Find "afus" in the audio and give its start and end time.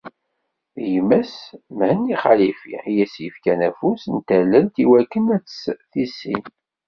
3.69-4.03